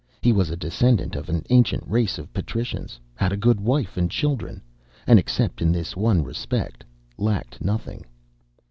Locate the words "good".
3.37-3.59